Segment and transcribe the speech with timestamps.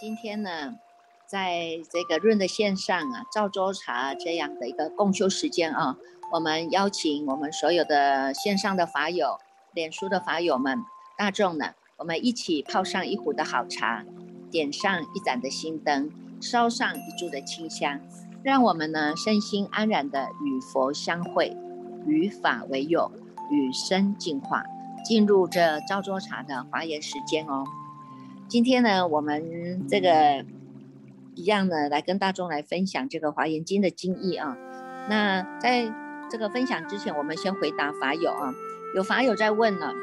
[0.00, 0.74] 今天呢，
[1.26, 5.96] 在这个润的线上啊，赵州茶这样的一个共修时间啊，
[6.32, 9.38] 我们邀请我们所有的线上的法友、
[9.72, 10.78] 脸书的法友们、
[11.16, 14.04] 大众呢，我们一起泡上一壶的好茶，
[14.50, 18.00] 点上一盏的心灯，烧上一柱的清香，
[18.42, 21.56] 让我们呢身心安然的与佛相会，
[22.06, 23.10] 与法为友，
[23.50, 24.64] 与生进化，
[25.04, 27.64] 进入这赵州茶的华严时间哦。
[28.52, 30.44] 今天呢，我们这个
[31.34, 34.54] 一样呢，来跟大众来分享这个《华严经》的经义啊。
[35.08, 35.90] 那在
[36.30, 38.52] 这个分享之前，我们先回答法友啊。
[38.94, 39.94] 有法友在问了，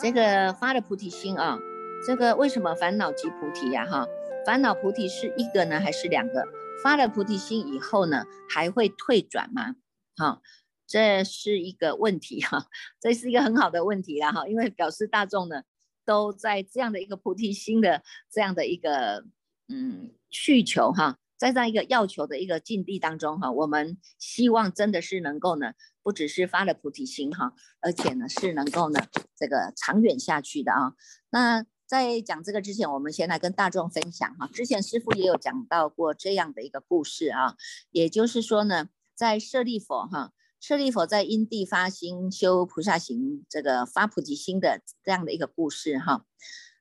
[0.00, 1.58] 这个发了菩提心啊，
[2.06, 3.84] 这个为什么烦恼即菩提呀？
[3.84, 4.06] 哈，
[4.46, 6.48] 烦恼菩提是一个呢，还是两个？
[6.82, 9.76] 发了菩提心以后呢，还会退转吗？
[10.16, 10.40] 哈，
[10.86, 12.64] 这是一个问题哈，
[12.98, 15.60] 这是一个很好的问题啦哈，因为表示大众呢。
[16.06, 19.26] 都在这样的一个菩提心的这样的一个
[19.68, 25.72] 嗯需求哈，在这样一个要求的一个境地当中哈，我们希望真的是能够呢，
[26.02, 29.00] 不只是发了菩提心哈，而且呢是能够呢
[29.36, 30.94] 这个长远下去的啊。
[31.30, 37.56] 那在讲这个之前，我们先来跟大众分享哈，之前师傅也有讲到过这样的一个故事啊，
[37.90, 40.32] 也就是说呢，在舍利佛哈。
[40.58, 46.24] 舍利佛在因地发心修菩萨行，这个发菩提心的这样的一个故事哈，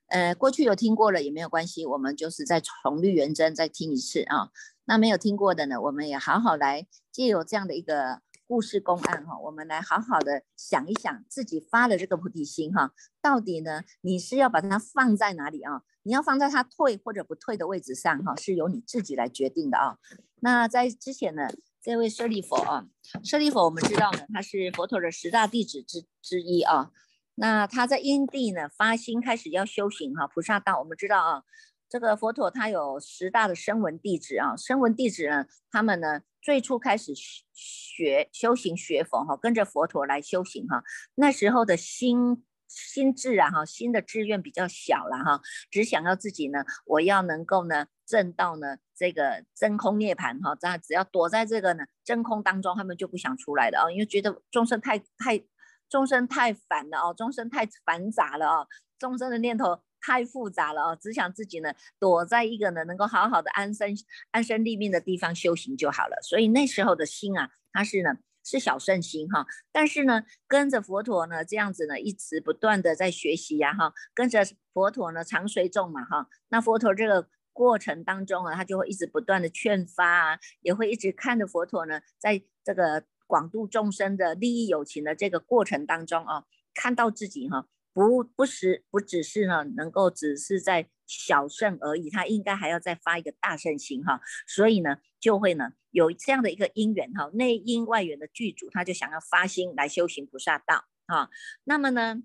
[0.07, 4.49] 呃，过去有听过了也没有关系，我们就是再重绿圆真再听一次啊。
[4.85, 15.83] 那没有听过的呢，我们也好好来借由这样的一个故事公案哈，我们来好好的想一想自己发的这个菩提心哈，到底呢你是要把它放在哪里啊？
[16.03, 19.97] 你要放在它退或者不退的位置上哈，是由你自己来决定的啊。
[20.39, 21.47] 那在之前呢？
[21.85, 22.87] 这位舍利佛啊，
[23.23, 26.89] 舍利佛，我们知道呢，他是佛陀的十大弟子之之一啊。
[27.35, 30.79] 那他在因地呢发心开始要修行哈，菩萨道。
[30.79, 31.43] 我们知道啊，
[31.87, 37.13] 这个佛陀他有十大的声闻弟子啊，声闻弟子呢，他们呢最初开始
[37.53, 40.83] 学修行学佛哈，跟着佛陀来修行哈。
[41.13, 47.87] 那时候的心心智啊哈，心的志愿比较小了哈，只想要自己呢，我要能够呢。
[48.07, 55.43] 证到呢，这个真空涅盘哈，这样只要躲在这个呢真空当中，他们就不想出来的哦，因为觉得众生太太
[55.89, 58.67] 众生太烦了哦，众生太繁杂了哦，
[58.99, 63.95] 众生的念头太复杂了哦，只想自己呢躲在一个呢能够好好的安身
[64.29, 66.19] 安身立命的地方修行就好了。
[66.21, 68.11] 所以那时候的心啊，它是呢
[68.45, 77.27] 是小圣心哈，但是呢跟着佛陀呢这样子呢一直不断的在学习呀哈，跟着佛陀呢常随众嘛哈，那佛陀这个。
[77.55, 101.29] 过程当中啊，他就会一直不断的劝发啊，也会一直看着佛陀呢，在这个广度众生的利益友情的这个过程当中啊，看到自己哈，不不是不只是呢，能够只是在小圣而已，他应该还要再发一个大圣心哈，所以呢，就会呢有这样的一个因缘哈，内因外缘的具足，他就想要发心来修行菩萨道啊，
[101.63, 102.23] 那么呢，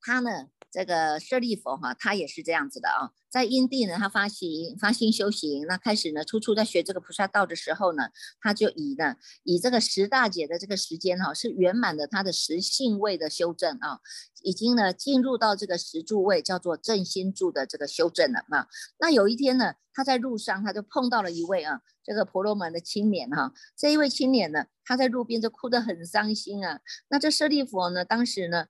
[0.00, 0.50] 他呢？
[0.76, 8.10] 这个舍利佛哈，他也是这样子的啊，在因地呢，他发心发心修行，那开始呢，初初在学这个菩萨道的时候呢，
[8.42, 14.00] 他就以呢，以这个十大劫的这个时间哈，是圆满的他的十性位的修正啊，
[14.42, 18.68] 已经呢进入到这个十住位，叫做正心住的这个修正了啊。
[18.98, 26.80] 那有一天呢，他在路上，他就碰到了一位啊，这个婆罗门的青年哈，这一位青年呢，他在路边就哭得很伤心啊。
[27.08, 28.66] 那这舍利佛呢，当时呢。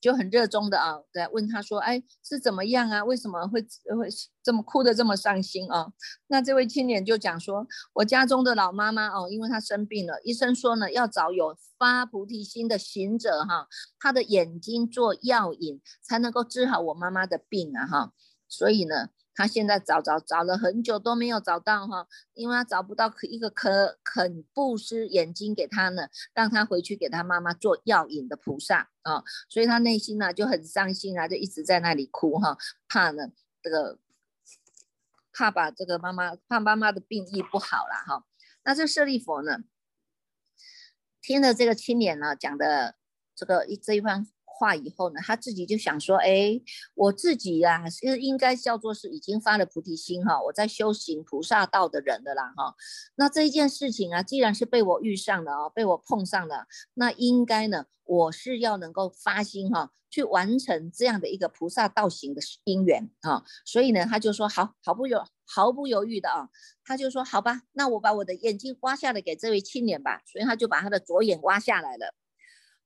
[0.00, 3.02] 就很热衷的啊，对问他说：“哎，是怎么样啊？
[3.04, 4.08] 为什么会会
[4.42, 5.88] 这么哭的这么伤心啊？”
[6.28, 13.68] 那这位青年就讲说：“我家中的老妈妈哦，因为她生病了，医生说呢，要找有发菩提心的行者哈，
[13.98, 18.12] 他的眼睛做药引，才能够治好我妈妈的病啊哈。
[18.48, 32.56] 所以呢。”他现在找找找了很久都没有找到哈，因为他找不到可一个可肯布施眼睛给他呢，让他回去给他妈妈做药引的菩萨啊，所以他内心呢就很伤心啊，就一直在那里哭哈，
[32.88, 33.28] 怕呢
[33.62, 33.98] 这个
[35.32, 38.24] 怕把这个妈妈怕妈妈的病医不好了哈。
[38.64, 39.58] 那这舍利佛呢，
[41.20, 42.96] 听了这个青年呢讲的
[43.34, 44.26] 这个一这一番。
[44.58, 46.60] 话以后呢，他自己就想说，哎，
[46.94, 52.74] 我自己呀是应该叫做是已经发了菩提心哈，我在修行菩萨道的人的啦哈。
[53.16, 63.44] 那这一件事情啊，既然是被我遇上了哦，被我碰上了，那应该呢，我是要能够发心哈，去完成这样的一个菩萨道行的因缘啊。
[63.64, 66.48] 所以呢，他就说好，毫不犹毫不犹豫的啊，
[66.84, 70.22] 他就说好吧，那我把我的眼睛挖下来给这位青年吧。
[70.26, 72.14] 所以他就把他的左眼挖下来了。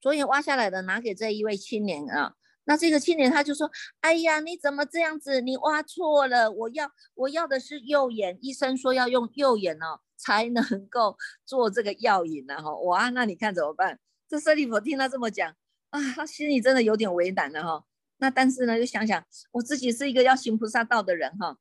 [0.01, 3.71] 左眼挖下来的拿给这一位青年啊，那这个青年他就说
[4.01, 5.41] ：“哎呀，你怎么这样子？
[5.41, 13.99] 你挖错了，我要我要的是右眼，医生说要用右眼哦，才能够做这个药引呢。”哈，哇，那你看怎么办？
[14.29, 15.55] 这舍利弗听他这么讲
[15.91, 17.85] 啊，他心里真的有点为难了哈。
[18.19, 21.59] 那但是呢，又想想我自己是一个要行菩萨道的人哈，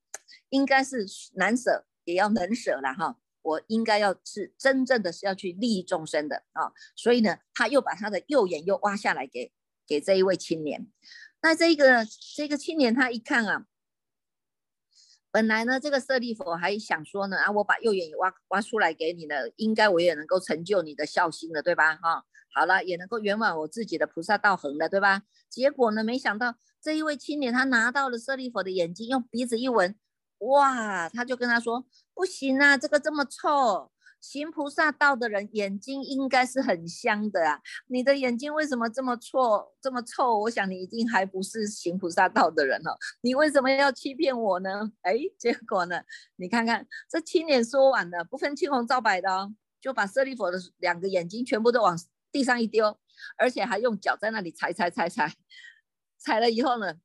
[0.49, 3.17] 应该是难舍也要能舍了哈。
[3.49, 9.51] 我应该要是真正的是要去利益众生的啊，所以呢，他又把他的右眼又挖下来给
[9.87, 10.87] 给这一位青年。
[11.41, 12.05] 那这个
[12.35, 13.65] 这个青年他一看啊，
[15.31, 21.95] 本来呢这个舍利弗还想说呢啊，我把右眼也挖挖出来给你了，应该我也能够成就你的孝心了，对吧？
[21.95, 22.23] 哈，
[22.53, 25.23] 好了，也能够圆满我自己的菩萨道行了，对吧？
[25.49, 29.95] 结果呢，没想到这一位青年他拿到了舍利弗的眼睛，用鼻子一闻。
[30.39, 33.91] 哇，他就跟他说：“不行啊，这个这么臭，
[34.21, 40.39] 行菩萨道的人眼睛应该是很香的啊，你的眼睛为什么这么臭，这么臭？
[40.39, 44.91] 我想你一定还不是行菩萨道的人哦，你为什么要欺骗我呢？
[45.01, 46.01] 哎，结果呢，
[46.37, 51.97] 你看看这青年说完了，不分青红皂白的哦，就把舍利弗的两个眼睛全部都往
[52.31, 52.97] 地上一丢，
[53.37, 55.33] 而且还用脚在那里踩踩踩踩，
[56.17, 56.95] 踩了以后呢，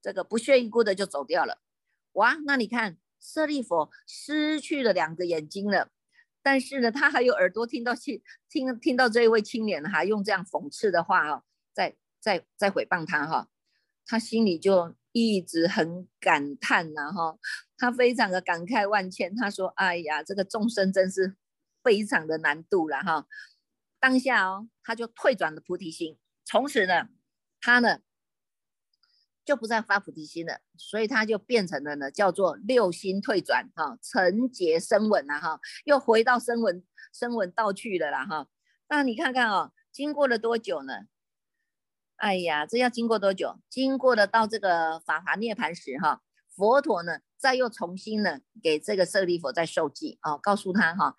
[0.00, 1.58] 这个不屑一顾的就走掉了。”
[2.16, 5.90] 哇，那你看舍利弗失去了两个眼睛了，
[6.42, 11.42] 但是呢，他还有耳朵听到听听听到这一位青年还用这样讽刺的话哦，
[11.74, 13.48] 在在在诽谤他哈，
[14.06, 17.38] 他心里就一直很感叹呐哈，
[17.76, 21.36] 他非常的感慨万千，他说：“哎呀，这个众生真是
[21.82, 23.26] 非常的难度了哈。”
[24.00, 27.08] 当下哦，他就退转了菩提心，从此呢，
[27.60, 28.00] 他呢。
[29.46, 38.48] 就不再发菩提心了，所以他就变成了呢，叫做六心退转哈，成劫生稳了哈，又回到生稳生稳道去了啦哈。
[38.88, 41.04] 那你看看哦，经过了多久呢？
[42.16, 43.60] 哎呀，这要经过多久？
[43.70, 51.14] 经过了到这个法华涅盘时哈，佛陀呢，再又重新呢给这个舍利弗再受记啊，告诉他哈。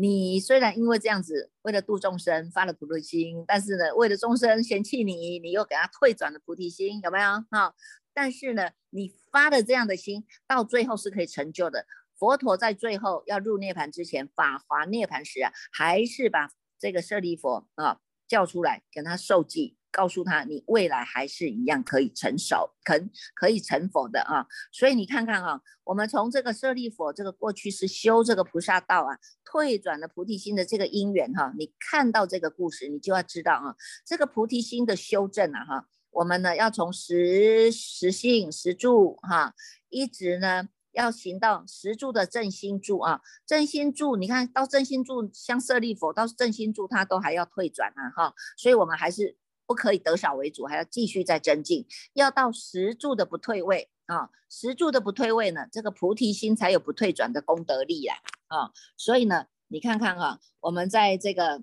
[0.00, 7.74] 你虽然因为这样子，为了度众生发了菩提心，但是呢，为了众生嫌弃你，你又给他退转了菩提心，有没有啊？
[8.14, 11.84] 但是呢，你发的这样的心，到最后是可以成就的。
[12.16, 17.98] 佛陀在最后要入涅盘之前，法华涅盘时啊，还是把这个舍利佛啊
[18.28, 19.77] 叫出来，给他受记。
[19.90, 22.94] 告诉他，你未来还是一样可以成熟，可
[23.34, 24.46] 可以成佛的啊！
[24.70, 33.74] 所以你看看啊，我们从这个舍利佛这个过去是修这个菩萨道啊，退转了菩提心的这个因缘哈，你看到这个故事，你就要知道啊，
[34.04, 39.54] 这个菩提心的修正啊哈，我们呢要从实实性实住哈，
[39.88, 49.36] 一直呢要行到实住的正心住啊，正心住，你看到正心住，像舍利佛到正心住，他都还要退转啊哈，所以我们还是。
[49.68, 58.14] 不可以得少为主，还要继续再增进，要到十住的不退位啊，十住的不退位呢，这个菩提心才有不退转的功德力呀
[58.46, 61.62] 啊，所以呢，你看看哈，我们在这个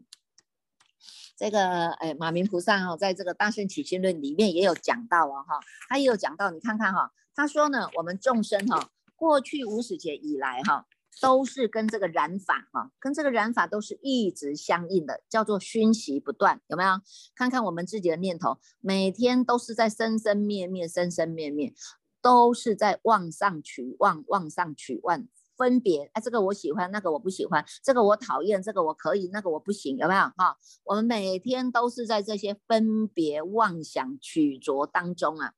[1.36, 5.60] 这个哎马明菩萨哈，在这个大圣起心论里面也有讲到啊哈，
[5.90, 10.86] 他也有讲到，你看看哈，他说呢，我们众生哈，过去无始劫以来哈。
[11.22, 16.90] 都是跟这个染法哈，跟这个染法都是一直相应的，叫做熏习不断，有没有？
[17.36, 21.74] 看看我们自己的念头，每天都是在生生灭灭，生生灭灭，
[22.22, 30.58] 都是在妄上取妄，妄上取妄，分别哎，这个我喜欢，那个我不喜欢，这个我讨厌，这个我可以，那个我不行，有没有哈？
[30.84, 35.54] 我们每天都是在这些分别妄想取着当中啊。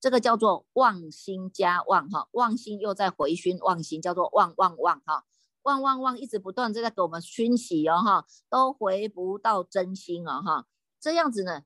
[0.00, 5.24] 这个叫做旺心加旺哈，旺心又在回熏旺心，叫做旺旺旺哈，
[5.62, 10.66] 旺旺旺一直不断在在给我们熏洗哦哈，都回不到真心哦哈，
[11.00, 11.62] 这样子呢，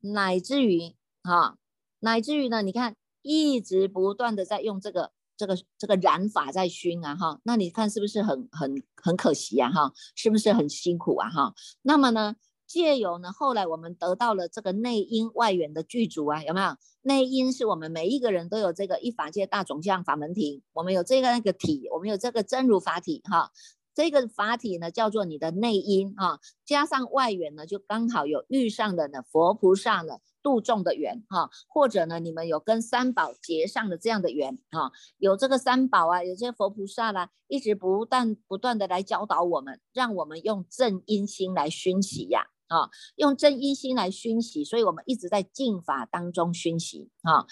[0.00, 1.58] 乃至于哈，
[1.98, 11.54] 乃至于呢，你看一直不断的在用这个这个这个染法在熏啊哈，那你看是不是很很很可惜啊哈，是不是很辛苦啊哈？
[11.82, 12.36] 那么呢？
[12.70, 16.76] 借由呢，后来我们得到了这个内因外缘的具足啊，有没有？
[17.02, 23.50] 内因是我们每一个人都有这个一法界大种相法门体，我们有这个那个体，我们有这个真如法体哈。
[23.92, 42.46] 这个法体呢叫做你的内因啊，加上外缘呢，就刚好有遇上的呢佛菩萨呢度众的缘哈，或者呢你们有跟三宝结上的这样的缘啊，有这个三宝啊，有这些佛菩萨啦，一直不断不断的来教导我们，让我们用正因心来熏习呀。
[42.70, 47.44] 啊用真一心来熏习，所以我们一直在净法当中熏习啊，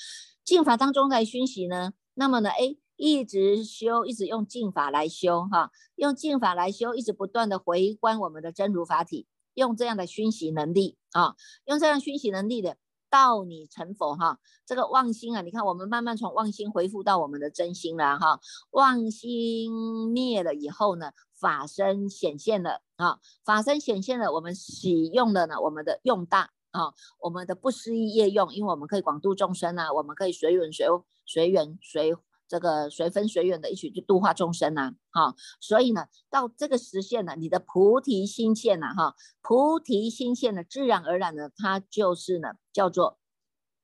[0.45, 11.35] 净法当中来熏习呢，那么呢，哎，一直修，一直用净法来修哈，用净法来修，一直不断的回观我们的真如法体，用这样的熏习能力啊，
[11.67, 12.77] 用这样熏习能力的，
[13.11, 14.39] 到你成佛哈。
[14.67, 18.41] 这个妄心啊，你看我们慢慢从妄心恢复到我们的真心了哈。
[18.71, 30.87] 妄心灭了以后呢，法身显现了啊，法身显现了，我们使用了呢我们的用大啊，我们的不思议业用，因为我们可以广度众生啊，我们可以随缘随
[31.25, 32.14] 随缘随。
[32.50, 43.19] 这个随分随缘的一起去度化众生呐，哈，所以呢，到这个实现了你的菩提心现了哈，菩提心现了，自然而然呢，它就是呢，叫做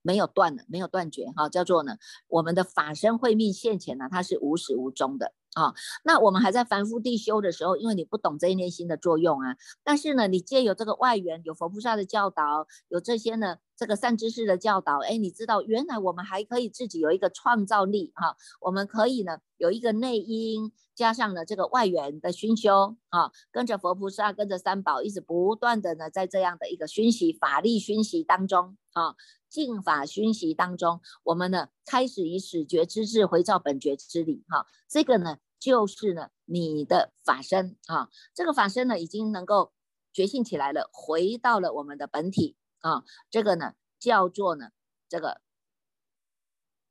[0.00, 5.34] 没有断的，没有断绝哈，叫做呢，我们的法身慧命现前呢，它是无始无终的。
[5.54, 5.72] 啊，
[6.04, 9.56] 那我们还在凡夫地修的时候，因为你不懂这一念心的作用啊。
[9.84, 29.14] 但是呢，你借有这个外缘，有佛菩萨的教导，有这些呢，这个善知识的教导，哎，你知道原来我们还可以自己有一个创造力哈，我们可以呢有一个内因，加上了这个外缘的熏修啊，跟着佛菩萨，跟着三宝，一直不断的呢在这样的一个熏习法力熏习当中啊，
[29.48, 35.36] 净法熏习当中，我们呢开始以始觉之智回照本觉之理哈，这个呢。
[35.64, 39.72] 就是呢，你的法身啊，这个法身呢已经能够
[40.12, 44.72] 觉醒起来了，回到了我们的本体啊，这个呢叫做呢，
[45.08, 45.40] 这个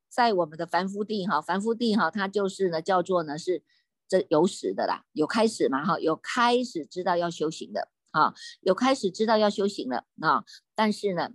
[0.08, 3.62] 在我们的凡夫地哈，凡夫地哈，它就是呢叫做呢是
[4.08, 11.30] 这有始的啦，有开始嘛哈，有开始知道要修行的啊，有开始知道要修行了啊，但是呢，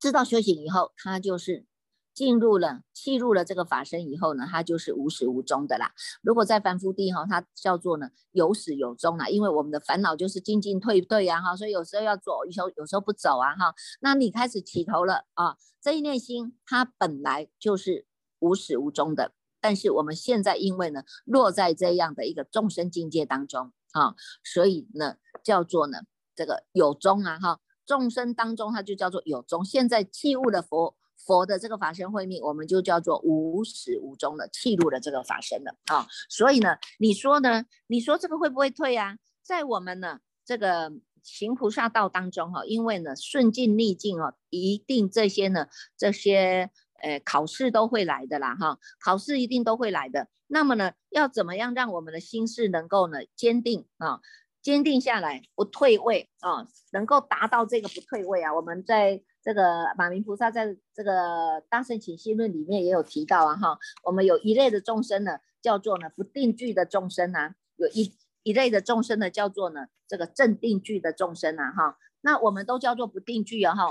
[0.00, 1.69] 知道修行以后，它就是。
[2.12, 5.92] 进入了契入了这个法身以后呢，它就是无始无终的啦。
[6.22, 9.28] 如果在凡夫地哈，它叫做呢有始有终啦。
[9.28, 13.74] 因为我们的烦恼就是进进退退呀哈，所以有时候要走，有时候有时候不走啊哈。
[14.00, 18.06] 那你开始起头了啊，这一念心它本来就是
[18.40, 24.14] 无始无终的，但是我们现在因为呢落在这样的一个众生境界当中啊，
[24.44, 26.00] 所以呢叫做呢
[26.34, 29.64] 这个有终啊哈，众生当中它就叫做有终。
[29.64, 30.96] 现在契悟了佛。
[31.26, 36.06] 佛的这个法身慧命，我们就叫做无始无终的契入了这个法身了啊。
[36.28, 37.64] 所以呢，你说呢？
[37.86, 39.16] 你说这个会不会退啊？
[39.42, 46.70] 在我们呢这个行菩萨道当中哈，因为呢顺境逆境哦，一定这些呢这些
[47.02, 50.28] 呃考试都会来的啦哈，考试一定都会来的。
[50.46, 54.20] 那么呢，要怎么样让我们的心事能够呢坚定啊？
[54.62, 58.54] 坚定下来不退位啊，能够达到这个不退位啊？
[58.54, 59.22] 我们在。
[59.42, 61.12] 这个马明菩萨在这个
[61.70, 73.86] 《大圣起心论》里面也有提到啊，哈，我们有一类的众生呢，叫做呢不定句的众生啊，有一一类的众生呢，叫做呢这个正定句的众生啊，哈，那我们都叫做不定句啊，哈，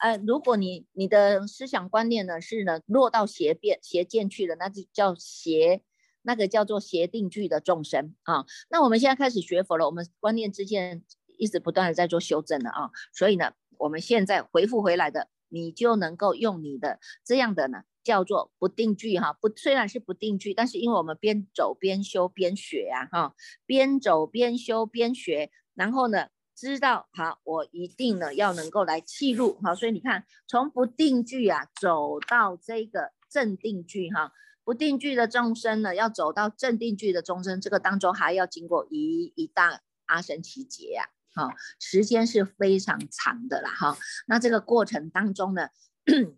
[0.00, 5.82] 呃，如果你你的思想观念呢是呢落到邪变邪见去了，那就叫邪，
[6.22, 11.04] 那个叫做邪定句的众生啊，那我们现在开始学佛了，我们观念之间
[11.36, 13.52] 一直不断的在做修正了啊，所以呢。
[13.78, 23.34] 我们现在回复回来的，你就能够用你的这样的呢，叫做不定句哈，不虽然是不定句，但是因为我们边走边修边学呀哈，
[23.66, 34.32] 边走边修边学，然后呢知道好，我一定呢要能够来记录哈，所以你看从不定句啊走到这个正定句哈，
[34.64, 41.08] 不定句的众生呢要走到正定句的众生，这个当中还要经过一一大阿僧祇劫呀。
[41.34, 41.50] 好，
[41.80, 43.96] 时间是非常长的啦，哈。
[44.26, 45.68] 那这个过程当中呢，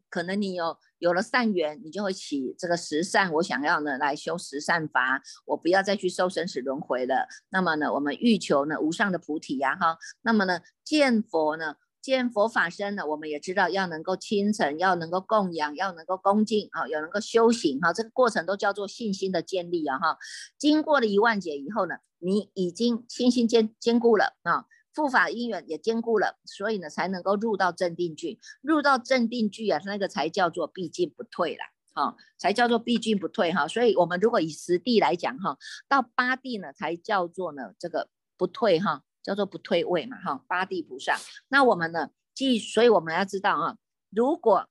[0.09, 7.29] 可能你有有了善缘，你就会起这个十善，我想要呢来修十善法，我不要再去受生死轮回了。
[7.51, 9.99] 那么呢，我们欲求呢无上的菩提呀，哈。
[10.23, 17.93] 那么呢，见佛呢，见佛法身呢，我们也知道要能够亲诚，要能够供养，要能够恭敬啊，要能够修行哈。
[17.93, 20.17] 这个过程都叫做信心的建立啊，哈。
[20.57, 24.65] 经过了一万劫以后呢，你已经信心坚坚固了啊。
[24.97, 31.61] 护法因缘也兼顾了，所以呢才能够入到正定句，入到正定句啊，那个才叫做毕竟不退了，
[31.93, 33.69] 哈，才叫做毕竟不退哈。
[33.69, 41.19] 所以我们如果以实地来讲哈，到八地呢才叫做呢这个不退哈，叫做不退位嘛哈，八地菩萨。
[41.49, 43.77] 那我们呢，即所以我们要知道啊，
[44.11, 44.69] 如果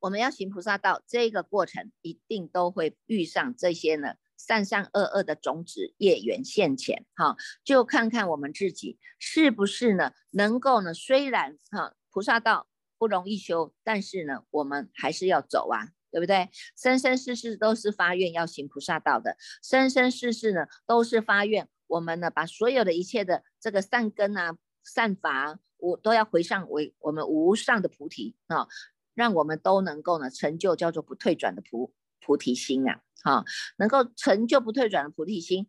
[0.00, 4.14] 我们要行菩萨道，这个过程一定都会遇上这些呢。
[4.38, 16.48] 善善恶恶的种子业缘现前，哈，就看看我们自己是不是呢，能够呢，虽然哈菩萨道不容易修，但是呢，我们还是要走啊，对不对？
[16.76, 28.68] 生生世世都是发愿要行菩萨道的，生生世世呢都是发愿，我们呢把所有的一切的这个善根啊、善法，我都要回向为我们无上的菩提啊，
[29.14, 31.92] 让我们都能够呢成就叫做不退转的菩
[32.28, 33.00] 菩提心啊。
[33.24, 33.44] 哈，
[33.78, 35.66] 能够成就不退转的菩提心，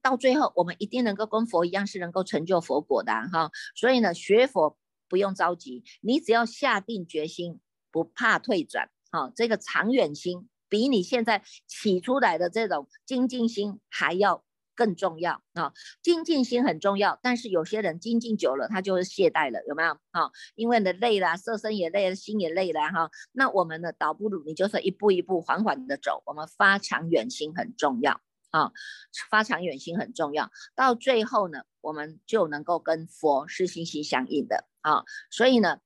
[0.00, 3.50] 到最后我们一定能够跟佛一样，是能够成就佛果的哈。
[3.74, 4.78] 所以呢，学佛
[5.08, 7.58] 不用着急，你只要下定决心，
[7.90, 14.44] 不怕退转，好，这个长远心比你现在起出来的这种精进心还要。
[14.78, 20.30] 更重要啊，精进心很重要，但是有些人精进久了，他就是懈怠了，有没有啊？
[20.54, 23.10] 因为呢累了，色身也累了，心也累了哈。
[23.32, 28.20] 那我们呢，倒不如你就是一步一步缓缓的走，我们发长远心很重要
[28.50, 28.70] 啊，
[29.28, 35.02] 发长远心很重要，到最后呢，我们就能够跟佛是心心相印的啊。
[35.28, 35.80] 所以呢，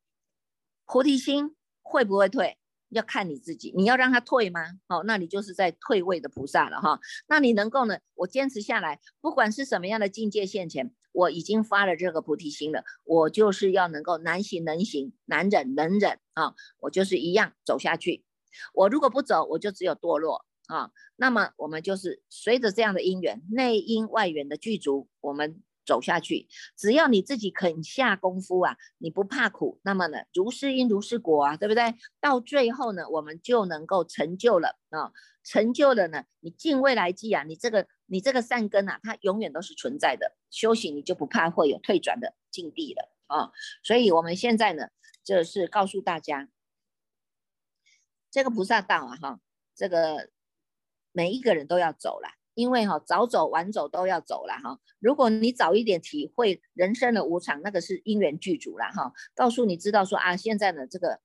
[0.84, 2.58] 菩提心会不会退？
[2.92, 4.60] 要看你自己，你要让他退吗？
[4.88, 7.00] 哦，那你就是在退位的菩萨了哈。
[7.26, 7.98] 那你能够呢？
[8.14, 18.24] 我坚持下来，不管是什么样的境界现前，我已经发了这个菩提心了，我就是要能够难行能行，难忍能忍啊，我就是一样走下去。
[18.74, 20.90] 我如果不走，我就只有堕落啊。
[21.16, 25.62] 那么我们就是随着这样的因缘，内因外缘的具足，我们。
[25.84, 26.46] 走下去，
[26.76, 31.94] 只要你自己肯下功夫啊，你不怕苦，那么呢，如是因如是果啊，对不对？
[32.20, 35.12] 到最后呢，我们就能够成就了啊，
[35.42, 43.50] 成就了呢，你进未来际啊，你这个你这个善根啊，它永远都是存在的，修行你就不怕会有退转的境地了啊。
[43.82, 44.88] 所以我们现在呢，
[45.24, 46.48] 就是告诉大家，
[48.30, 49.40] 这个菩萨道啊，哈，
[49.74, 50.30] 这个
[51.10, 52.41] 每一个人都要走了。
[52.54, 59.12] 因为哈早走晚走都要走了哈，如果你早一点体会人生的无常，那个是因缘具足了哈。
[59.34, 61.20] 告诉你知道说啊，现在的这个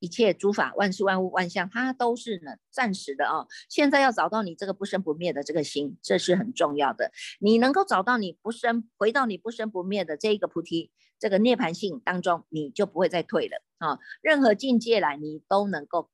[0.00, 3.46] 一切诸法万事万物万象，它都是呢暂时的啊。
[3.68, 7.10] 现在要找到你这个不生不灭的这个心，这是很重要的。
[7.40, 13.98] 你能够找到你不生，回到你不生不灭的这一个菩提这个涅盘性当中，你就不会再退了啊。
[14.20, 16.10] 任何境界来，你都能够。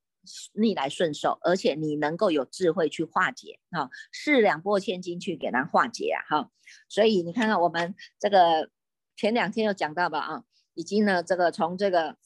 [0.55, 6.51] 逆来顺受，而且你能够有智慧去化解啊，四两拨千斤去给它化解啊，哈，
[6.89, 8.71] 所以你看看我们这个
[9.17, 12.17] 前两天有讲到吧啊，已经呢这个从这个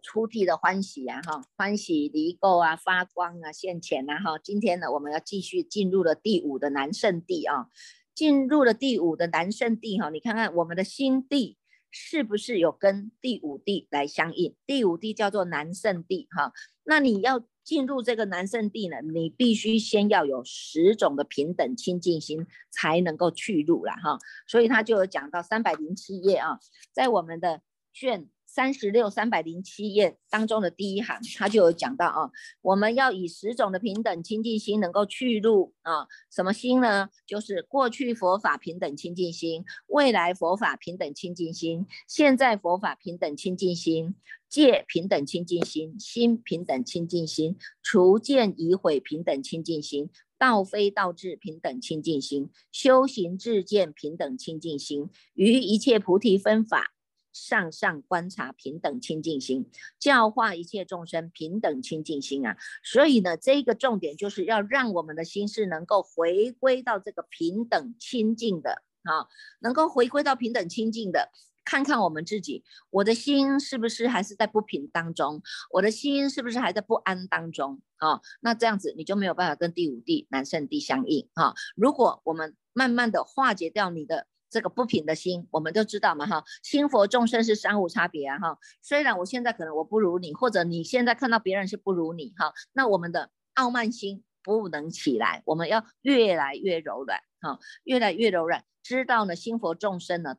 [0.00, 7.66] 出地的欢喜啊哈，欢喜离垢啊，发光啊，现前啊哈，今天呢我们要继续进入了第五的南圣地啊，
[8.14, 11.58] 进入了第五的南圣地哈，你看看我们的心地。
[11.92, 14.56] 是不是有跟第五地来相应？
[14.66, 16.52] 第五地叫做南圣地，哈。
[16.82, 24.18] 那你要进入这个南圣地呢，你必须先要有十种的平等清净心，才能够去入了，哈。
[24.48, 26.58] 所以他就有讲到三百零七页啊，
[26.92, 27.60] 在我们的
[27.92, 28.28] 卷。
[28.54, 37.08] 三十六三百零七页当中的第一行，他就有讲到啊，我们要以十种的平等清净心能够去入啊，什么心呢？
[37.26, 44.16] 就是过去佛法平等清净心，未来佛法平等清净心，现在佛法平等清净心，
[44.50, 56.91] 戒平等清净心，心平等清净心，除见疑毁平等清净心，道非道智平等清净心，修行自见平等清净心，于一切菩提分法。
[57.32, 59.68] 上上观察平等清净心，
[59.98, 62.56] 教化一切众生平等清净心啊！
[62.84, 69.26] 所以呢，这个重点就是要让我们的心是能够回归到这个平等清净的啊，
[69.60, 71.30] 能够回归到平等清净的，
[71.64, 75.42] 看看我们自己，我的心是不是还是在不平当中？
[75.70, 78.20] 我的心是不是还在不安当中啊？
[78.40, 81.54] 那这样子你就没有办法跟第五地南圣地相应啊！
[81.76, 84.26] 如果我们慢慢的化解掉你的。
[84.52, 88.58] 这个不平的心，我们都知道嘛哈，心佛众生是三无差别啊哈。
[88.82, 100.36] 虽然我现在可能我不如你，或者你现在看到别人是不如你哈，那我们的傲慢心不能起来，我们要越来越柔软哈，越来越柔软，知道呢，心佛众生呢。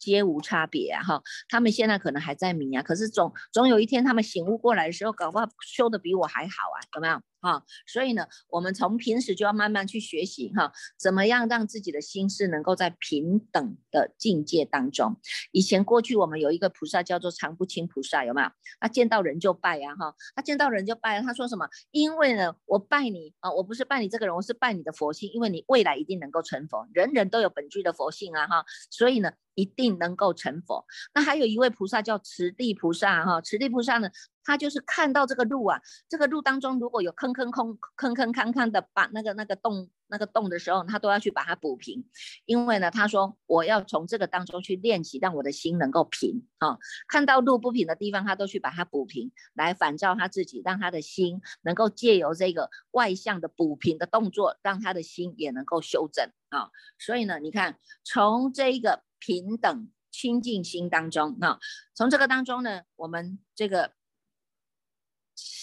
[0.00, 1.02] 皆无差别啊！
[1.02, 7.20] 哈，他们现在可能还在迷啊，可是总总有一天他们醒悟过来的时候，搞不好修的比我还好啊，有没有？
[7.40, 15.16] 哈，所以呢，我们从平时就要慢慢去学习哈，怎么样让自己的心是能够在平等的境界当中。
[15.52, 18.48] 以前过去我们有一个菩萨叫做常不清菩萨，有没有？
[18.78, 21.22] 他见到人就拜呀，哈，他见到人就拜啊。
[21.22, 21.68] 他说什么？
[21.90, 29.32] 因为呢，我拜你啊，我不是拜你这个人，我是拜你的佛性，因为你未来一定能够成佛，人人都有本具的佛性啊，哈，所以呢。
[29.56, 30.86] 一定能够成佛。
[31.12, 34.08] 那还有一位菩萨叫慈地菩萨哈，慈地菩萨呢，
[34.44, 42.04] 他就是看到这个路啊，这个路当中如果有坑坑空坑坑坑坑的，把那个那个洞那个洞的时候，他都要去把它补平。
[42.44, 46.78] 因为呢，他说我要从这个当中去练习，让我的心能够平啊。
[47.08, 56.70] 看到路不平的地方，他都去把它补平，来反照他自己，让他的心能够借由这个外向的补平的动作，让他的心也能够修正啊。
[56.98, 59.02] 所以呢，你看从这一个。
[59.22, 61.58] 平等清净心当中，啊
[61.94, 63.92] 从这个当中呢，我们这个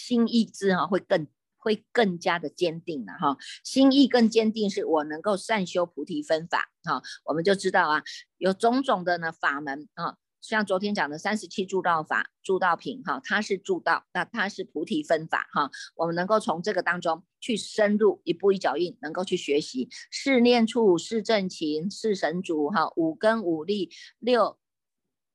[0.08, 1.26] 心意志哈会更
[1.58, 8.02] 会更加的坚定了哈，心意更坚定，是我能够善修菩提分法哈，我们就知道啊，
[8.38, 19.90] 有种种的呢法门啊，像昨天讲的三十七助道法、助道品，哈，它是助道，那它是菩提分法，哈，我们能够从这个当中去深入，一步一脚印，能够去学习。
[20.10, 23.90] 四念处、四正勤、四神足，哈，五根五力、
[24.20, 24.56] 六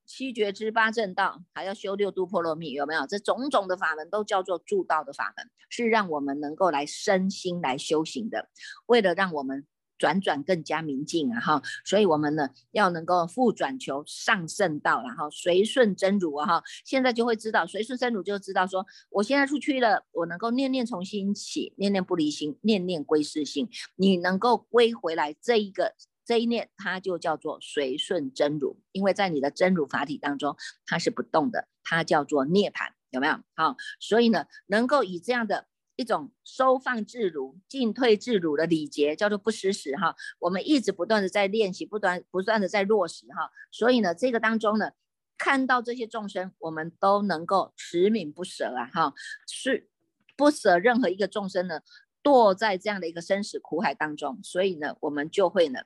[0.06, 3.06] 七觉知、八正道，还要修六度波罗蜜，有没有？
[3.08, 8.50] 这种种的法门都叫做助道的法门，是让我们能够来身心来修行的，
[8.86, 9.66] 为了让我们。
[9.96, 25.94] 转转更加明净啊哈，所以我们呢要能够复转求上圣道，然后随顺真如啊哈，现在就会知道随顺真如就知道说，我现在出去了，我能够念念从心起，念念不离心，念念归是心，你能够归回来这一个
[26.26, 30.56] 这一念，它就叫做随顺真如，因为在你的真如法体当中，
[30.86, 33.40] 它是不动的，它叫做涅槃，有没有？
[33.56, 35.68] 好，所以呢，能够以这样的。
[35.96, 40.16] 一种收放自如、进退自如的礼节，叫做不失时哈。
[40.40, 43.52] 我们一直不断的在练习，不断不断的在落实哈。
[43.72, 44.94] 所以呢，这个当中呢，
[45.38, 49.14] 看到这些众生，我们都能够持悯不舍啊哈，
[49.48, 49.88] 是
[50.36, 51.82] 不舍任何一个众生呢，
[52.24, 54.40] 堕在这样的一个生死苦海当中。
[54.42, 55.82] 所以呢，我们就会呢，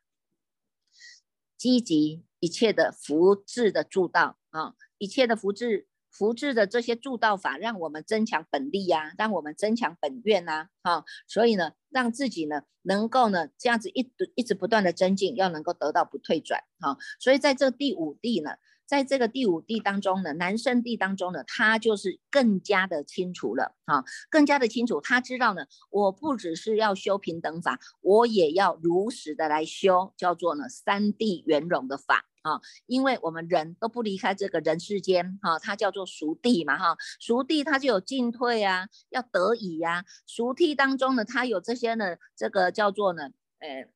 [1.57, 5.87] 积极一切的福智的助道啊，一切的福智。
[6.09, 18.49] 福智的这些助道法，让我们增强本力呀，让我们增强本愿呐，哈，所以呢，让自己呢能够呢这样子一一直不断的增进，要能够得到不退转，哈，所以在这第五地呢，
[18.87, 32.25] 在这个第五地当中呢，男生地当中呢，他就是更加的清楚了，哈，更加的清楚，他知道呢，我不只是要修平等法，我也要如实的来修，叫做呢三地圆融的法。
[32.43, 43.89] 啊，因为我们人都不离开这个人世间，哈，它叫做熟地嘛，哈，熟地它就有进退啊，要得以呀，熟地当中呢，它有这些呢，这个叫做呢，呃。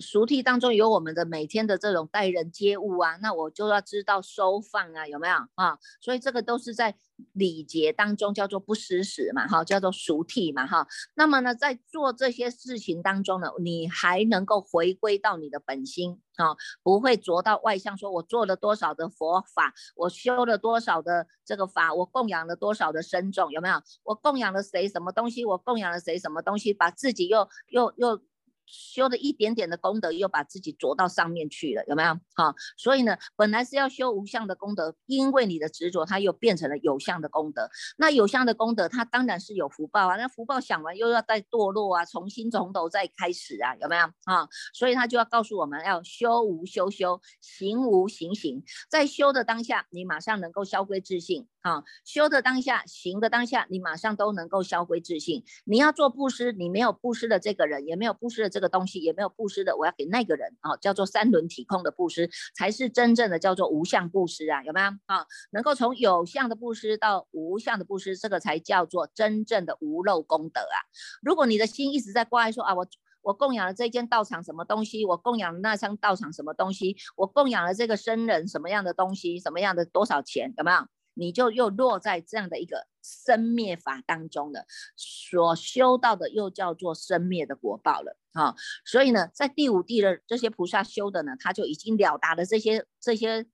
[0.00, 5.78] 俗体当中有我们的每天的这种待人接物啊，那我就要知道收放啊，有没有啊？
[6.00, 6.96] 所以这个都是在
[7.34, 10.86] 礼节当中叫做不失时嘛，哈，叫做俗体嘛，哈。
[11.14, 23.74] 那么呢，在做这些事情当中呢，你还能够回归到你的本心啊，不会着到外向，说我做了多少的佛法，我修了多少的这个法，我供养了多少的身众，有没有？
[24.04, 25.44] 我供养了谁什么东西？
[25.44, 26.72] 我供养了谁什么东西？
[26.72, 28.18] 把自己又又又。
[28.70, 32.14] 修的一点点的功德，又把自己着到上面去了，有没有？
[32.34, 37.68] 好，所以呢，本来是要修无相的功德，因为你的执着，它又变成了有相的功德。
[37.98, 40.16] 那有相的功德，它当然是有福报啊。
[40.16, 44.04] 那福报享完，又要再堕落啊，重新从头再开始啊，有没有？
[44.24, 51.48] 啊，所以他就要告诉我们要修无修修，行无行行，在修的当下，你马上能够消归自信。
[51.62, 55.44] 啊，修的当下，行的当下，你马上都能够消归自信。
[55.64, 64.88] 你要做布施，你没有布施的这个人，也没有布施的这这个东西，也没有布施的，我要给那个人啊，叫做三轮体空的布施，才是真正的叫做无相布施啊，有没有？
[65.06, 70.76] 啊，能够从有相的布施到无相的布施，这个才叫做真正的无漏功德啊。
[71.22, 72.86] 如果你的心一直在挂碍说啊，我
[73.22, 80.86] 我供养了这间道场什么东西，我供养了那张道场什么东西，我供养了这个僧人什么样的东西，什么样的多少钱，有没有？
[81.14, 84.64] 你就又落在这样的一个生灭法当中了，
[84.96, 88.54] 所修到的又叫做生灭的果报了啊！
[88.84, 93.46] 所以呢，在第五地的这些菩萨修的呢，他就已经了达了这些这些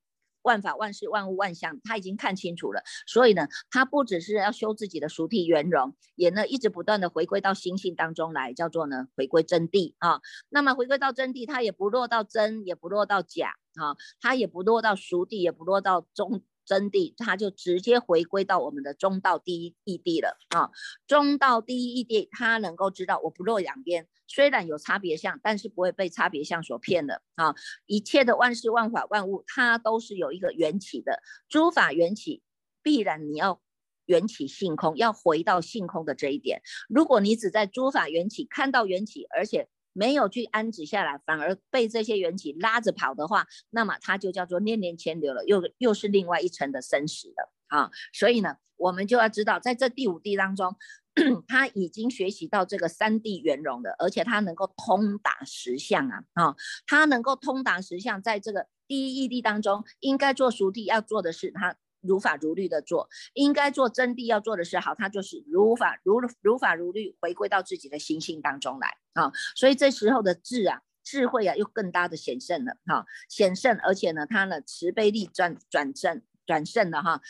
[0.42, 2.82] 万法万事万物万象，他已经看清楚了。
[3.06, 10.20] 所以呢，他不只是要修自己的熟体圆融，也呢一直不断的回归到心性当中来，叫做呢回归真谛啊。
[10.48, 16.42] 那么回归到真谛，他也不落到真，也不落到假啊，他也不落到熟地，也不落到中。
[16.66, 20.68] 真谛，他就直接回归到我们的中道第一义谛了啊！
[21.06, 27.54] 中道第一义谛，他能够知道我不落两边，虽然有差别相，但是不会被差别相所骗的啊！
[27.86, 32.42] 一切的万事万法万物，它都是有一个缘起的，诸法缘起，
[32.82, 33.62] 必然你要
[34.06, 36.62] 缘起性空，要回到性空的这一点。
[36.88, 47.90] 如果你只在诸法缘起看到缘起，而且没有去安止下来，反而被这些缘起拉着跑的话，那么它就叫做念念牵流了，又又是另外一层的生死了啊！
[48.12, 50.76] 所以呢，我们就要知道，在这第五地当中，
[51.48, 56.54] 他已经学习到这个三地圆融的，而且他能够通达实相啊啊！
[56.86, 61.76] 他能够通达实相，在这个第一义地当中，应该做熟地要做的是他。
[62.06, 69.32] 如法如律的做，应该做真谛要做的事，好，他就是如法如如法如律，回归到自己的心性当中来啊。
[69.54, 77.20] 所以这时候的智啊，智慧啊，又更大的显圣了哈，显圣，而且呢，他呢慈悲力转转正转胜了哈，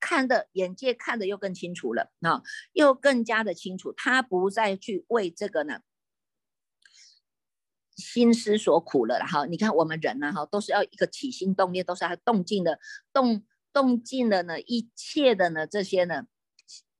[0.00, 5.80] 看的眼界看的又更清楚了啊，又更加的清楚，他不再去为这个呢。
[7.96, 9.46] 心思所苦了哈。
[9.46, 12.78] 你看我们人呢哈，都是要一个起心动念，都是要动静的
[13.10, 13.42] 动
[13.76, 16.24] 动尽了呢，一切的呢这些呢。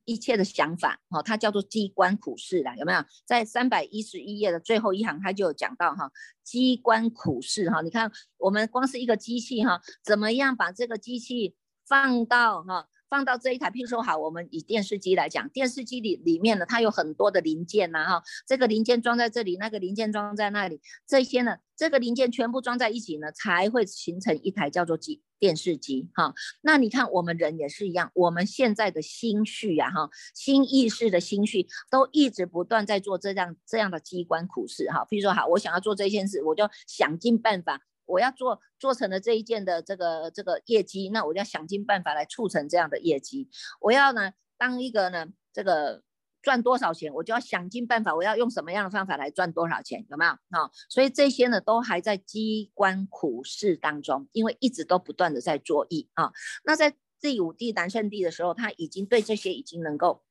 [0.08, 3.04] 一切的想法，哈，它叫做机关苦事啦，有没有？
[3.24, 6.12] 在三百一十一页的最后一行，它就有讲到哈，
[6.44, 7.82] 机关苦事哈。
[7.82, 11.56] 你看，我们光是一个机器哈，怎么样把这个机器
[11.88, 12.86] 放到哈？
[13.08, 26.34] 放到这一台，譬如说好，我们以电视机来讲，电视机里里面呢，它有很多的零件呐，哈，这个零件装在这里，那个零件装在那里，这些呢，这个零件全部装在一起呢，才会形成一台叫做机电视机，哈。
[26.62, 35.06] 那你看我们人也是一样，我们现在的心绪呀，哈，心意识的心绪都一直不断在做这样这样的机关苦事，哈。
[35.08, 37.80] 譬如说好，我想要做这件事，我就想尽办法。
[38.06, 43.48] 我要做做成了这一件的这个这个业绩，那我就要想尽办法来促成这样的业绩。
[43.80, 46.02] 我要呢当一个呢这个
[46.42, 50.30] 赚多少钱，我就要想尽办法，我要用什么样的方法来赚多少钱，有没有？
[50.50, 56.32] 哈，所以这些呢都还在机关苦事当中，因为一直都不断的在作意啊。
[56.64, 60.22] 那在第五地南圣地的时候，他已经对这些已经能够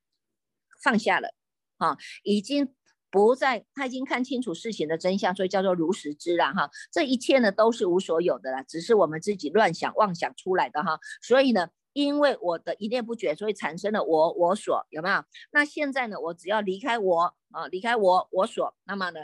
[0.81, 1.33] 放下了，
[1.77, 2.74] 啊，已经。
[3.15, 6.69] 不在，他已经看清楚事情的真相，所以叫做如实知了哈。
[6.91, 10.99] 这一切呢都是无所有的啦，只是我们自己乱想妄想出来的哈。
[11.21, 15.23] 所以呢，因为我的一念不绝，所以产生了我我所有没有？
[15.51, 19.21] 那现在呢，我只要离开我啊，离开我我所，那么呢，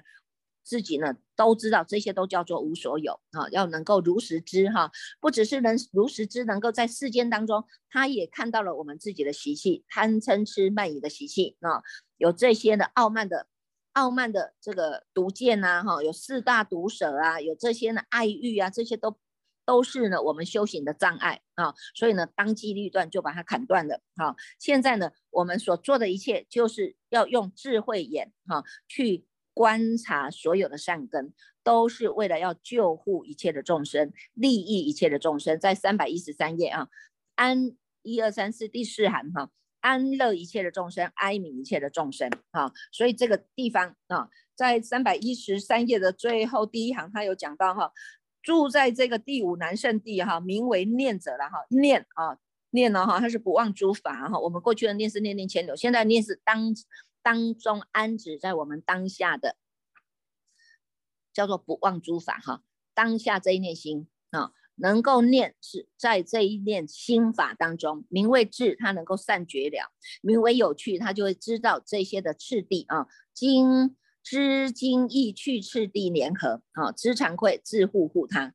[0.63, 3.49] 自己呢都知道这些都叫做无所有啊。
[3.51, 11.84] 要能够如实知哈，不只是能如实知，能够在世间当中，他也看到了我们自己的习气，贪嗔痴慢疑的习气啊，
[12.17, 13.47] 有这些的傲慢的。
[13.93, 19.17] 傲慢的这个毒箭呐，哈，有四大毒蛇啊，有这些呢爱欲啊，这些都
[19.65, 24.01] 都是呢我们修行的障碍啊，所以呢当机立断就把它砍断了。
[24.15, 35.60] 哈，现在呢我们所做的一切就是要用智慧眼哈去观察所有的善根，都是为了要救护一切的众生，利益一切的众生。
[35.60, 36.88] 在三百一十三页啊，
[37.36, 39.51] 安一二三四第四行哈。
[39.82, 47.91] 安乐一切的众生，哀悯一切的众生，哈，所以这个地方啊，在三百一十三页的最后第一行，他有讲到哈，
[48.41, 52.38] 住在这个第五南圣地哈，名为念者了哈，念啊
[52.70, 56.74] 念了哈，他是不忘诸法哈，我们过去的念是念念牵流，现在念是当
[57.22, 59.58] 当中安止在我们当下的，
[61.34, 62.63] 叫做不忘诸法哈，
[62.94, 64.54] 当下这一念心啊。
[64.82, 69.86] 能够念是在这一念心法当中，名为智，它能够善绝了；
[70.22, 73.08] 名为有趣，他就会知道这些的次第啊。
[73.34, 78.54] 精知精意去次第联合啊，知惭愧自护护他，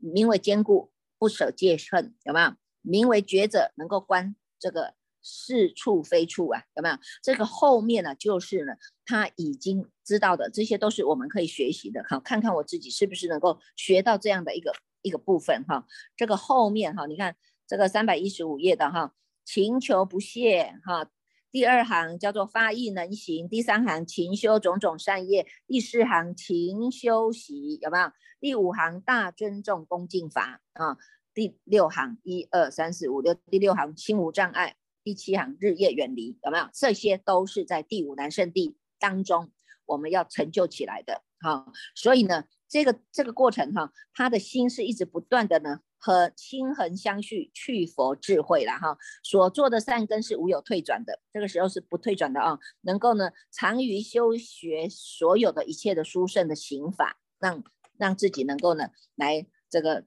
[0.00, 2.54] 名为坚固不舍戒恨，有没有？
[2.82, 6.96] 名为觉者，能够观这个是处非处啊，有没有？
[7.22, 12.04] 这个后面呢，就是呢，他已经知道的，这些都是我们可以学习的。
[12.08, 14.72] 好，看看我自己是不是能够学到这样的一个。
[15.04, 15.86] 一个部分哈，
[16.16, 17.36] 这个后面哈，你看
[17.66, 19.14] 这个三百一十五页的哈，
[19.44, 21.10] 勤求不懈哈，
[21.52, 28.10] 第二行叫做发意能行，第三行勤修种种善业，第四行勤修习有没有？
[28.40, 30.96] 第五行大尊重恭敬法啊，
[31.34, 36.66] 第六行一二三四五六，第六行心无障碍，第七行日夜远离有没有？
[36.72, 39.50] 这些都是在第五难圣地当中
[39.84, 42.44] 我们要成就起来的哈，所以呢。
[42.74, 48.98] 这个这个过程哈，他的心是一直不断的呢，和心恒相续，去佛智慧了哈。
[49.22, 52.58] 所做的善根是无有退转的，这个时候是不退转的啊。
[52.80, 57.62] 能够呢，长于修学所有的一切的殊胜的行法，让
[57.96, 60.04] 让自己能够呢，来这个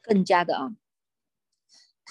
[0.00, 0.74] 更加的啊。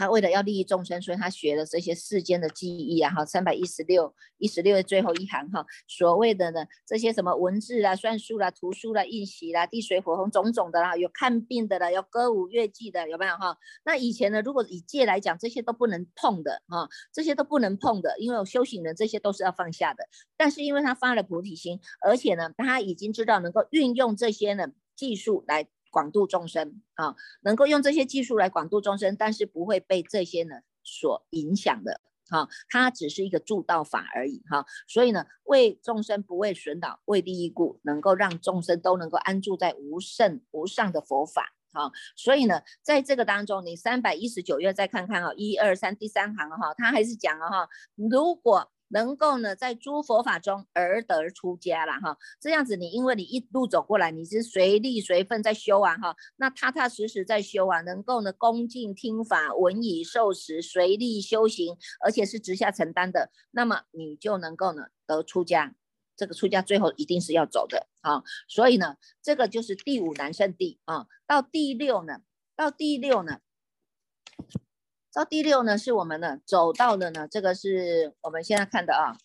[0.02, 13.56] 他为了要利益众生，所以他学了这些世间的记忆啊，哈，三百一十六一十六的最后一行哈，所谓的呢这些什么文字啦、算术啦、图书啦、印玺啦、地水火风种种的啦，有看病的啦，有歌舞乐伎的，有没有哈？
[13.86, 20.04] 那以前呢，如果以戒来讲，这些都不能碰的哈，这些都不能碰的，因为修行人这些都是要放下的。
[20.36, 25.68] 但是因为他发了菩提心，而且呢，他已经知道能够运用这些呢技术来。
[25.92, 48.72] 广度众生啊，能够用这些技术来广度众生，但是不会被这些呢所影响的哈，它只是一个助道法而已哈，所以呢，为众生不为损恼，为利益故，能够让众生都能够安住在无胜无上的佛法哈，所以呢，在这个当中，你三百一十九页再看看啊，一二三第三行哈，他还是讲了哈，如果。
[48.92, 65.76] 能够呢，在诸佛法中而得出家了哈，这样子你因为你一路走过来，你是随力随分在修啊哈，那踏踏实实在修啊，能够呢恭敬听法，闻以受持，随力修行，而且是直下承担的，那么你就能够呢得出家。
[66.18, 68.22] 这个出家最后一定是要走的啊。
[68.48, 71.08] 所以呢，这个就是第五难胜地啊。
[71.26, 72.20] 到第六呢，
[72.56, 73.40] 到第六呢，
[75.14, 79.18] 到第六呢，是我们的走到的呢，这个是我们现在看的啊。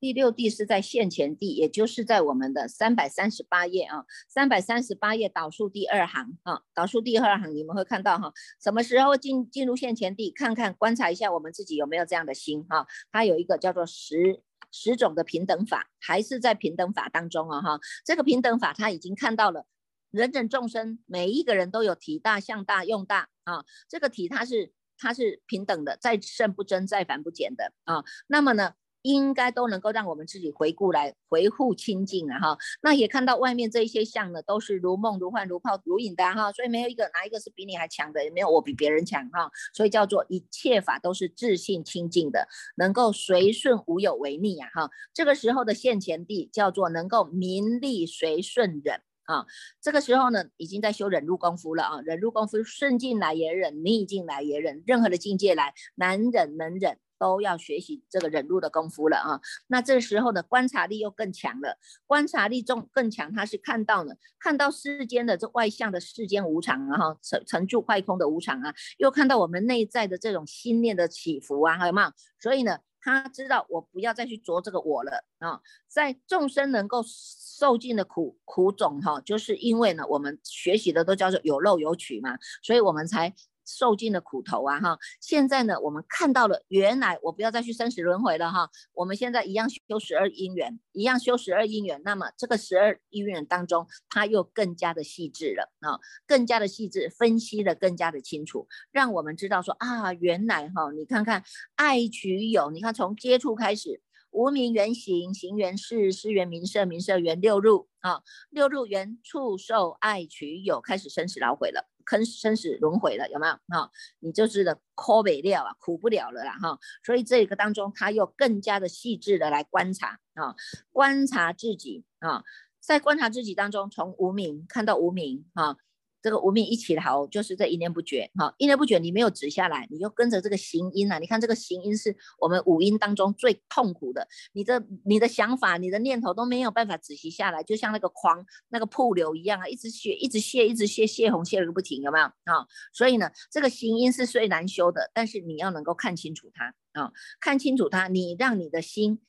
[0.00, 14.40] 第六地是在现前地，也就是在我们的三百三十八页啊，三百三十八页导数第二行啊，导数第二行你们会看到哈，什么时候进进入现前地，看看观察一下我们自己有没有这样的心哈，它有一个叫做十
[14.72, 19.66] 十种的平等法，还是在平等法当中啊哈，这个平等法他已经看到了，
[20.10, 28.74] 人人众生每一个人都有体大、相大、用大啊，这个体它是它是平等的，再胜不争，再繁不减的啊，那么呢？
[29.02, 42.46] 应该都能够让我们自己回顾来回复清净啊哈，那也看到外面这一些相呢，都是如梦如幻如泡如影的哈，所以没有一个哪一个是比你还强的，也没有我比别人强哈，所以叫做一切法都是自信清净的，
[42.76, 49.46] 能够随顺无有违逆啊哈，这个时候的现前地叫做能够名利随顺忍啊，
[49.80, 56.98] 这个时候呢已经在修忍辱功夫了啊，忍辱功夫顺境来也忍，逆境来也忍，任何的境界来难忍能忍。
[57.20, 59.38] 都要学习这个忍辱的功夫了啊！
[59.66, 72.10] 那这时候呢，观察力又更强了，观察力重更强，他是看到呢，看到世间的这外向的世间无常啊，哈，成成住坏空的无常啊，又看到我们内在的这种心念的起伏啊，还有没有？
[72.40, 83.34] 所以呢，他知道我不要再去着这个我了啊，在众生能够受尽的苦苦种哈，就是因为呢，我们学习的都叫做有漏有取嘛，所以我们才。
[83.70, 84.98] 受尽了苦头啊哈！
[85.20, 88.68] 现在呢，我们看到了，原来我不要再去生死轮回了哈。
[88.92, 92.00] 我们现在一样修十二因缘，一样修十二因缘。
[92.04, 101.44] 那么这个十二因缘当中，它又更加的细致了啊，更加的细致，分析的更加的清楚，让我们知道说啊，原来哈，你看看
[101.76, 111.88] 爱取有，你看从接触开始，无名原形，行缘事，事缘名色，名色缘六入啊，六入缘触受爱取有，开始生死轮回了。
[112.04, 113.52] 坑生死轮回了，有没有？
[113.68, 116.78] 哈，你就是的苦不了啊，苦不了了啦，哈。
[117.04, 120.54] 所以这个当中，他又更加的细致的来观察啊，
[120.90, 122.42] 观察自己啊，
[122.80, 125.76] 在观察自己当中，从无名看到无名啊。
[126.22, 131.18] 这个无名一起逃，就是这一念不绝，哈，一念不绝，你没有止下来，你就跟着这个行音啊。
[131.18, 142.66] 你看这个行音是我们五音当中最痛苦的，你的你的想法、你的念头都没有办法止息下来，就像那个狂那个瀑流一样啊，一直泄，一直泄，一直泄，泄洪泄个不停，有没有啊？
[142.92, 149.20] 所以呢，这个行音是最难修的，但是你要能够看清楚它啊，看清楚它，你让你的心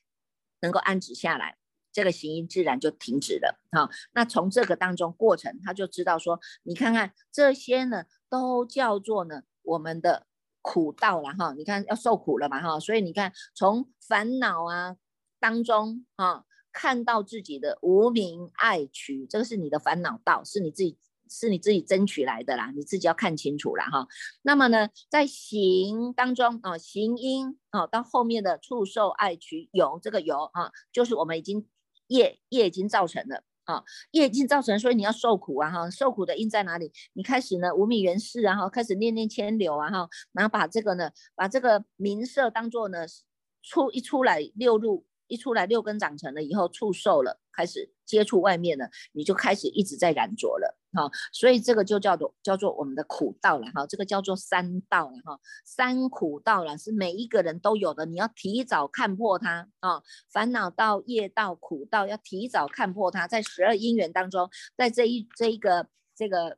[0.62, 1.58] 能够安止下来。
[1.92, 3.90] 这个行音自然就停止了啊。
[4.14, 10.26] 那从这个当中过程，他就知道说，你看看这些呢，都叫做呢我们的
[10.62, 11.54] 苦道了哈。
[11.58, 14.96] 你看要受苦了嘛哈，所以你看从烦恼啊
[15.40, 20.98] 当中啊，看到自己的无名爱取，这个是你的烦恼道，是你自己。
[21.34, 24.06] 是你自己争取来的啦，你自己要看清楚了哈。
[24.42, 31.66] 那么呢，在行当中啊，行因啊，到后面的触受爱取有这个有啊，就是我们已经
[32.12, 35.90] 业业已经造成了啊，业已经造成，所以你要受苦啊哈。
[35.90, 36.92] 受苦的因在哪里？
[37.14, 43.06] 你开始呢无名缘事啊哈，开始念念牵流啊哈，然后把这个呢，把这个名色当做呢
[43.62, 45.06] 出一出来六入。
[45.32, 66.58] 一出来六根长成了以后，触受了，开始接触外面了，你就开始一直在染着了，哈，所以这个就叫做叫做我们的苦道了，哈，这个叫做三道了，哈，三苦道了，是每一个人都有的，你要提早看破它，啊，烦恼道、业道、苦道，要提早看破它，在十二因缘当中，在这一这一个这个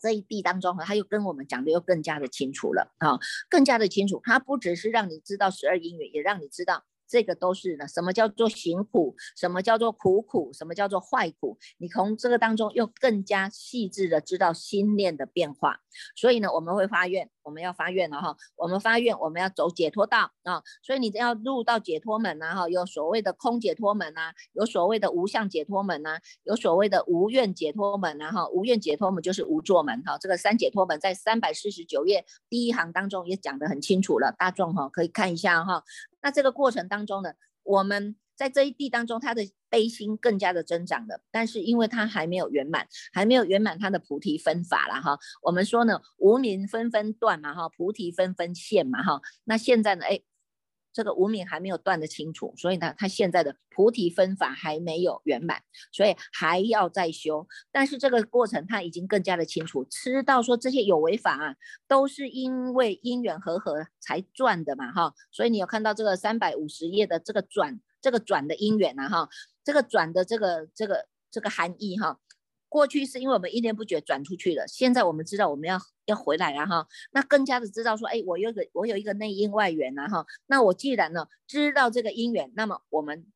[0.00, 6.84] 这一地当中，哈，他又跟我们讲的又更加的清楚了，啊，更加的清楚，它不只是让你知道十二因缘，也让你知道。
[7.08, 9.14] 这个都是呢，什么叫做行苦？
[9.36, 10.52] 什么叫做苦苦？
[10.52, 11.58] 什么叫做坏苦？
[11.78, 15.80] 你从这个当中又更加细致的知道心念的变化。
[16.14, 18.36] 所以呢，我们会发愿，我们要发愿了哈。
[18.56, 20.62] 我们发愿，我们要走解脱道啊。
[20.82, 28.48] 所以你要入到解脱门呐哈，有所谓的空解脱门呐，有所谓的无相解脱门呐，有所谓的无愿解脱门呐哈。
[28.48, 30.18] 无愿解脱门就是无作门哈。
[30.18, 35.84] 这个三解脱门在三百四十九页第一行当中也讲得很清楚了，大众哈可以看一下哈。
[36.20, 41.20] 那这个过程当中呢，我们在这一地当中，他的悲心更加的增长了。
[41.30, 45.18] 但是因为他还没有圆满，还没有圆满他的菩提分法了哈。
[45.42, 49.20] 我们说呢，无名纷纷断嘛哈，菩提纷纷现嘛哈。
[49.44, 50.22] 那现在呢，哎，
[50.94, 55.60] 这个无名还没有断得清楚，所以呢，他现在的菩提分法还没有圆满，
[55.92, 57.46] 所以还要再修。
[57.70, 61.54] 但是这个过程他已经更加的清楚，知道说这些有为法啊，
[61.86, 65.12] 都是因为因缘和合才转的嘛，哈。
[65.30, 69.28] 所以你有看到这个三百五十页的这个转，这个转的因缘啊，哈，
[69.64, 72.18] 这个转的这个这个这个含义哈。
[72.68, 83.26] 过去是因为我们一念不觉转出去了，现在我们知道我们要要回来了哈，那更加的知道说，哎，我有个我有一个内因外缘呐哈，那我既然呢知道这个因缘，那么我们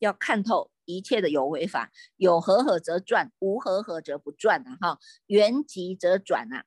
[0.00, 6.64] 要看透一切的有为法，有合合则转，无合合则不转啊哈，缘急则转啊。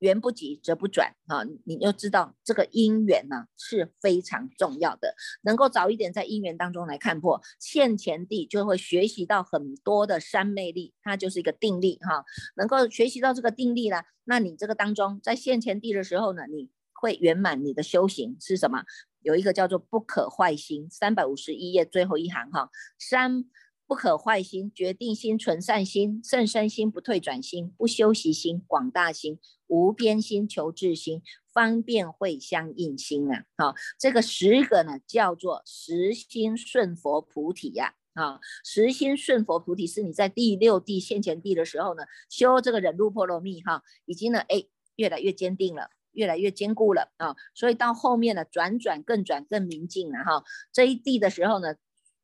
[0.00, 1.44] 缘不急则不转啊！
[1.64, 12.24] 你要知道这个因缘呢是非常重要的，能够早一点在因缘当中来看破现前地，就会学习到很多的三昧力，它就是一个定力哈。
[12.56, 18.84] 能够学习到这个定力呢，那你这个当中在现前地的时候呢，你会圆满你的修行是什么？
[19.22, 23.44] 有一个叫做不可坏心，三百五十一页最后一行哈，三。
[23.90, 31.22] 不可坏心，决定心，存善心，甚深心，不退转心，不修习心，广大心，无边心，求智心，
[31.52, 33.44] 方便会相应心啊！
[33.56, 37.94] 好，这个十个呢，叫做实心顺佛菩提呀！
[38.14, 47.34] 啊，实心顺佛菩提是你在第六地现前地的时候呢，修这个忍辱波罗蜜哈，已经呢，哎，越来越坚定了，越来越坚固了啊！
[47.56, 51.74] 所以到后面呢，转转更转更明净了哈，这一地的时候呢。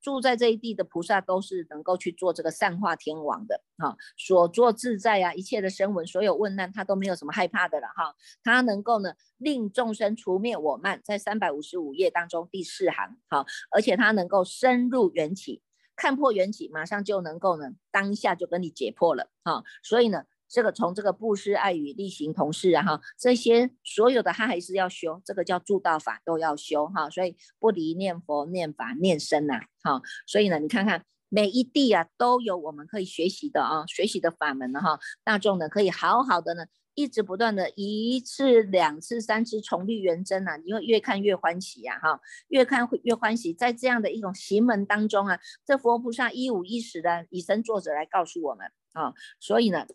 [0.06, 8.14] 住在这一地的菩萨都是能够去做这个善化天王的哈，所作自在啊，一切的声闻，所有问难他都没有什么害怕的了哈。
[8.44, 15.60] 他能够呢令众生除灭我慢，在三百五十五页当中第四行哈，而且他能够深入缘起，
[15.96, 19.64] 看破缘起，马上就能够呢当下就跟你解破了哈。
[19.82, 20.22] 所以呢。
[20.48, 49.86] 这个从这个布施、爱语、力行、同事啊哈，这些所有的他还是要修，这个叫助道法都要修哈，所以不离念佛、念法、念身呐，哈，所以呢，你看看每一地啊都有我们可以学习的啊，学习的法门哈，大众呢可以好好的呢，一直不断的一次、两次、三次重律圆真呐，你会越看越欢喜呀哈，越看越欢喜，在这样的一种行门当中啊，这佛菩萨一五一十的以身作则来告诉我们啊，所以呢。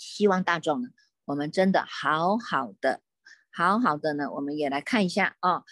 [0.00, 0.88] 希望大众呢，
[1.26, 3.02] 我们真的好好的，
[3.52, 5.64] 好好的呢，我们也来看一下啊，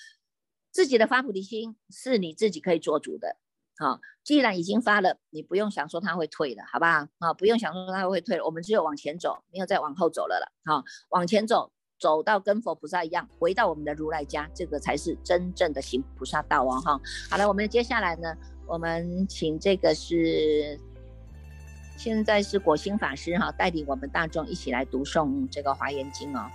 [0.70, 3.38] 自己的发菩提心是你自己可以做主的。
[3.78, 7.08] 好，既然已经发了，你不用想说他会退的，好不好？
[7.20, 10.52] 啊，不用想说他会退了，我们只有往前走，没有再往后走了了。
[10.66, 16.78] 好，往前走，走到跟佛菩萨一样，回到我们的如来家，这个才是真正的行菩萨道哦。
[16.80, 17.00] 哈，
[17.30, 20.78] 好了，我们接下来呢，我们请这个是。
[21.98, 26.52] 现在是果心法师哈带领我们大众一起来读诵这个华严经哦。